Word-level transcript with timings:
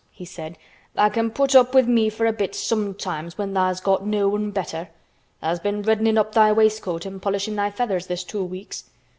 he 0.09 0.25
said. 0.25 0.57
"Tha' 0.95 1.11
can 1.11 1.29
put 1.29 1.53
up 1.53 1.75
with 1.75 1.87
me 1.87 2.09
for 2.09 2.25
a 2.25 2.33
bit 2.33 2.55
sometimes 2.55 3.37
when 3.37 3.53
tha's 3.53 3.79
got 3.79 4.03
no 4.03 4.27
one 4.29 4.49
better. 4.49 4.89
Tha's 5.41 5.59
been 5.59 5.83
reddenin' 5.83 6.17
up 6.17 6.31
thy 6.33 6.51
waistcoat 6.51 7.05
an' 7.05 7.19
polishin' 7.19 7.55
thy 7.55 7.69
feathers 7.69 8.07
this 8.07 8.23
two 8.23 8.43
weeks. 8.43 8.85